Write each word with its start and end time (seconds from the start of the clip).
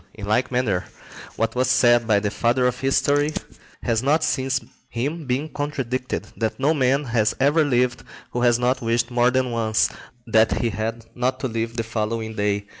In 0.15 0.25
like 0.25 0.51
manner, 0.51 0.85
what 1.35 1.53
was 1.53 1.69
said 1.69 2.07
by 2.07 2.19
the 2.19 2.31
father 2.31 2.65
of 2.65 2.81
history(71) 2.81 3.37
has 3.83 4.01
not 4.01 4.23
since 4.23 4.59
him 4.89 5.27
been 5.27 5.47
contradicted, 5.47 6.25
that 6.37 6.59
no 6.59 6.73
man 6.73 7.03
has 7.03 7.35
ever 7.39 7.63
lived 7.63 8.01
who 8.31 8.41
has 8.41 8.57
not 8.57 8.81
wished 8.81 9.11
more 9.11 9.29
than 9.29 9.51
once 9.51 9.89
that 10.25 10.53
he 10.59 10.71
had 10.71 11.05
not 11.13 11.39
to 11.41 11.47
live 11.47 11.77
the 11.77 11.83
following 11.83 12.33
day. 12.35 12.65